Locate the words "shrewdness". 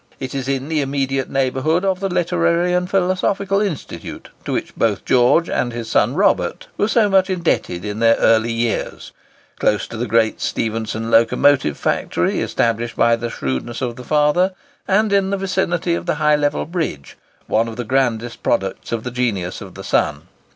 13.29-13.79